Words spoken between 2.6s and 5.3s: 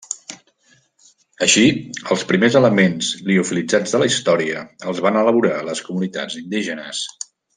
elements liofilitzats de la història els van